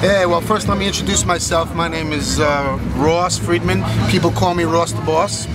[0.00, 1.74] Hey, well, first let me introduce myself.
[1.74, 3.84] My name is uh, Ross Friedman.
[4.10, 5.46] People call me Ross the Boss.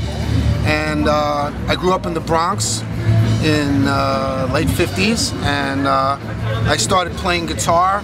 [0.67, 2.81] And uh, I grew up in the Bronx
[3.43, 6.19] in uh, late 50s, and uh,
[6.69, 8.01] I started playing guitar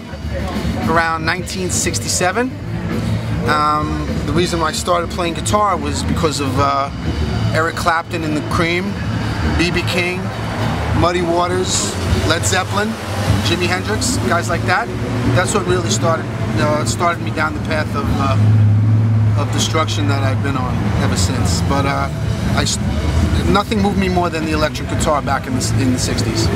[0.89, 2.49] around 1967.
[3.47, 6.89] Um, the reason why I started playing guitar was because of uh,
[7.53, 8.85] Eric Clapton and the Cream,
[9.59, 9.83] B.B.
[9.83, 10.17] King,
[10.99, 11.95] Muddy Waters,
[12.27, 12.87] Led Zeppelin,
[13.45, 14.87] Jimi Hendrix, guys like that.
[15.35, 16.25] That's what really started
[16.59, 21.15] uh, started me down the path of uh, of destruction that I've been on ever
[21.15, 21.61] since.
[21.61, 22.09] But uh,
[22.55, 22.65] I,
[23.51, 26.47] nothing moved me more than the electric guitar back in the in the '60s.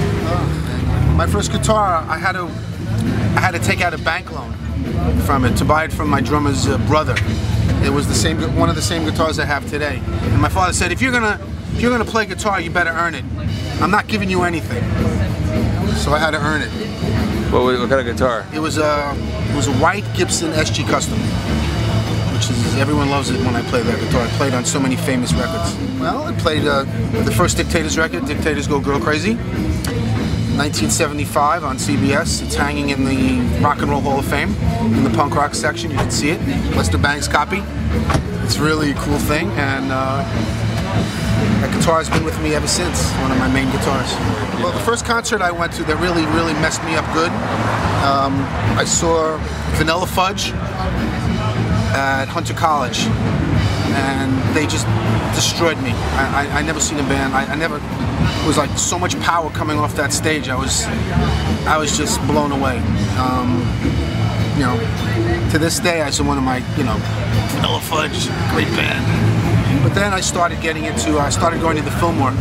[1.15, 2.43] My first guitar, I had to
[3.37, 4.51] I had to take out a bank loan
[5.21, 7.15] from it to buy it from my drummer's uh, brother.
[7.83, 10.01] It was the same one of the same guitars I have today.
[10.05, 11.39] And my father said, if you're gonna
[11.73, 13.23] if you're gonna play guitar, you better earn it.
[13.81, 14.83] I'm not giving you anything.
[15.95, 17.34] So I had to earn it.
[17.55, 18.45] What, what kind of guitar?
[18.53, 19.15] It was a
[19.49, 21.17] it was a white Gibson SG Custom,
[22.33, 24.23] which is everyone loves it when I play that guitar.
[24.23, 25.73] I played on so many famous records.
[25.97, 26.83] Well, I played uh,
[27.23, 32.43] the first Dictators record, Dictators Go Girl Crazy, 1975 on CBS.
[32.43, 34.53] It's hanging in the Rock and Roll Hall of Fame
[34.93, 35.91] in the punk rock section.
[35.91, 36.41] You can see it.
[36.75, 37.63] Lester Bangs copy.
[38.43, 39.93] It's really a cool thing, and.
[39.93, 40.64] Uh,
[41.65, 44.13] that guitar has been with me ever since, one of my main guitars.
[44.61, 47.31] Well, the first concert I went to that really, really messed me up good,
[48.05, 48.37] um,
[48.77, 49.37] I saw
[49.81, 50.51] Vanilla Fudge
[51.97, 53.07] at Hunter College,
[53.97, 54.85] and they just
[55.33, 55.89] destroyed me.
[56.21, 57.33] I, I, I never seen a band.
[57.33, 60.49] I, I never it was like so much power coming off that stage.
[60.49, 60.85] I was,
[61.65, 62.77] I was just blown away.
[63.17, 63.65] Um,
[64.53, 64.77] you know,
[65.49, 66.97] to this day, I saw one of my, you know,
[67.57, 69.34] Vanilla Fudge, great band.
[69.83, 72.31] But then I started getting into, I started going to the Fillmore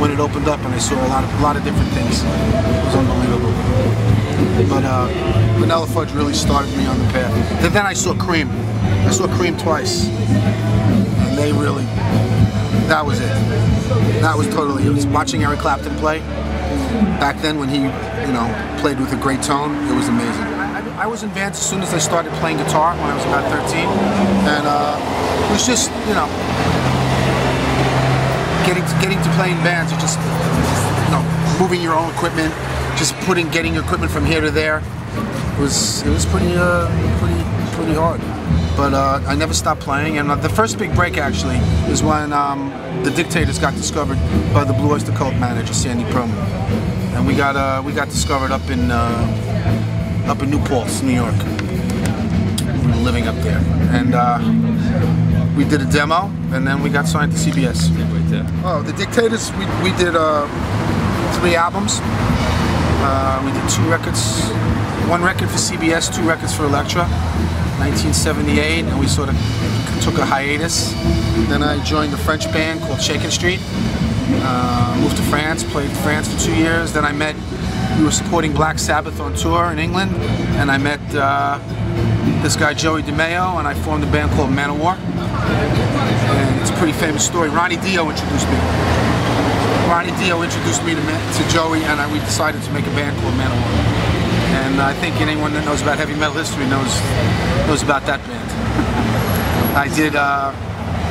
[0.00, 2.22] when it opened up and I saw a lot of, a lot of different things.
[2.22, 3.52] It was unbelievable.
[4.68, 5.06] But uh,
[5.58, 7.32] Vanilla Fudge really started me on the path.
[7.64, 8.50] And then I saw Cream.
[9.06, 10.08] I saw Cream twice.
[10.08, 11.84] And they really,
[12.88, 13.32] that was it.
[14.20, 16.20] That was totally, it was watching Eric Clapton play.
[17.18, 20.52] Back then when he, you know, played with a great tone, it was amazing.
[21.02, 23.50] I, was in bands as soon as I started playing guitar when I was about
[23.50, 23.86] 13.
[24.46, 26.26] And uh, it was just, you know,
[28.66, 31.22] getting to, getting to playing bands, or just you know
[31.58, 32.54] moving your own equipment,
[32.96, 34.78] just putting getting equipment from here to there.
[34.78, 37.42] It was it was pretty uh, pretty
[37.76, 38.20] pretty hard.
[38.76, 41.56] But uh, I never stopped playing, and uh, the first big break actually
[41.92, 42.70] is when um,
[43.04, 44.16] the Dictators got discovered
[44.54, 46.32] by the Blue Oyster Cult manager Sandy Pearlman,
[47.14, 51.14] and we got uh, we got discovered up in uh, up in New Paltz, New
[51.14, 51.34] York.
[52.82, 53.60] We were living up there,
[53.92, 54.38] and uh,
[55.56, 58.11] we did a demo, and then we got signed to CBS.
[58.64, 60.46] Oh, the Dictators, we, we did uh,
[61.38, 61.98] three albums.
[63.04, 64.48] Uh, we did two records,
[65.08, 67.02] one record for CBS, two records for Elektra,
[67.82, 69.34] 1978, and we sort of
[70.00, 70.92] took a hiatus.
[71.48, 73.60] Then I joined a French band called Shakin' Street.
[74.44, 76.92] Uh, moved to France, played France for two years.
[76.92, 77.36] Then I met,
[77.98, 80.12] we were supporting Black Sabbath on tour in England,
[80.56, 81.58] and I met uh,
[82.42, 84.96] this guy Joey DeMaio, and I formed a band called Manowar.
[84.98, 87.48] And it's a pretty famous story.
[87.48, 88.56] Ronnie Dio introduced me.
[89.88, 93.18] Ronnie Dio introduced me to, to Joey, and I, we decided to make a band
[93.20, 94.02] called Manowar.
[94.62, 96.92] And I think anyone that knows about heavy metal history knows
[97.66, 98.48] knows about that band.
[99.76, 100.52] I did uh,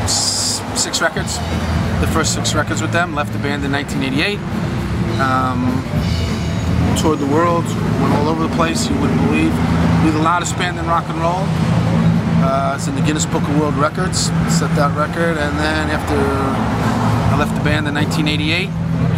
[0.07, 1.37] six records,
[2.01, 3.15] the first six records with them.
[3.15, 4.37] Left the band in 1988.
[5.19, 6.20] Um,
[6.97, 7.65] toured the world,
[8.01, 8.89] went all over the place.
[8.89, 9.53] You wouldn't believe.
[10.03, 11.45] We're the loudest band in rock and roll.
[12.43, 14.31] Uh, it's in the Guinness Book of World Records.
[14.49, 18.69] Set that record, and then after I left the band in 1988,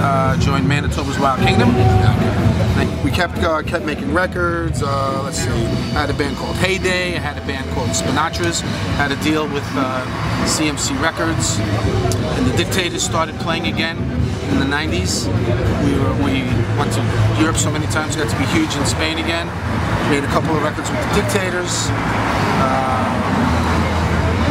[0.04, 1.70] uh, joined Manitoba's Wild Kingdom.
[3.04, 4.82] We kept uh, kept making records.
[4.82, 7.16] Uh, let's see, I had a band called Heyday.
[7.16, 8.62] I had a band called Spinatras.
[8.96, 13.98] Had a deal with CMC uh, Records, and the Dictators started playing again
[14.52, 15.28] in the 90s.
[15.84, 15.93] We were, we went
[16.94, 17.01] to
[17.42, 19.48] Europe so many times, got to be huge in Spain again.
[20.10, 21.90] Made a couple of records with the Dictators.
[22.62, 23.10] Uh,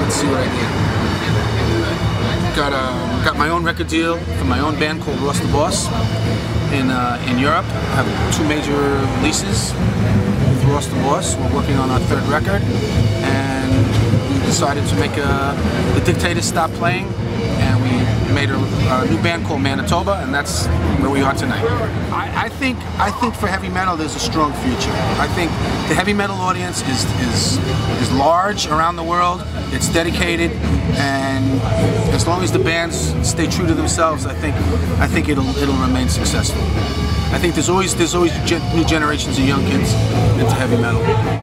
[0.02, 0.70] let's see what I did.
[2.56, 5.86] Got a got my own record deal for my own band called Ross the Boss
[6.72, 7.64] in uh, in Europe.
[7.94, 8.76] Have two major
[9.16, 11.36] releases with Ross the Boss.
[11.36, 12.62] We're working on our third record,
[13.22, 13.72] and
[14.34, 15.54] we decided to make a
[15.94, 17.06] the Dictators stop playing
[18.32, 20.66] made a, a, new band called Manitoba, and that's
[21.00, 21.64] where we are tonight.
[22.12, 24.92] I, I, think I think for heavy metal there's a strong future.
[25.20, 25.50] I think
[25.88, 27.58] the heavy metal audience is is
[28.00, 29.42] is large around the world.
[29.72, 30.52] It's dedicated,
[30.98, 31.60] and
[32.14, 34.54] as long as the bands stay true to themselves, I think
[35.00, 36.62] I think it'll it'll remain successful.
[37.32, 38.32] I think there's always there's always
[38.74, 39.92] new generations of young kids
[40.38, 41.41] into heavy metal.